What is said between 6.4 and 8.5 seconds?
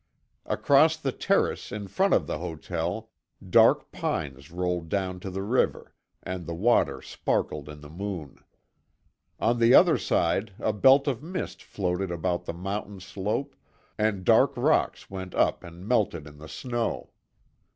the water sparkled in the moon.